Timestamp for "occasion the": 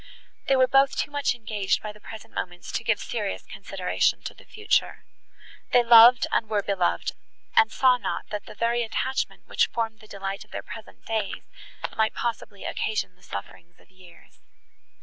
12.63-13.21